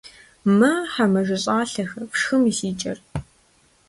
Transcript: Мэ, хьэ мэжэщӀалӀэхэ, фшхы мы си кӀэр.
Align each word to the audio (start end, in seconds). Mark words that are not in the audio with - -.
Мэ, 0.57 0.71
хьэ 0.91 1.05
мэжэщӀалӀэхэ, 1.11 2.01
фшхы 2.11 2.35
мы 2.41 2.51
си 2.57 2.69
кӀэр. 2.79 2.97